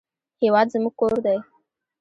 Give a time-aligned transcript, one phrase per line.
[0.43, 1.37] هېواد زموږ کور دی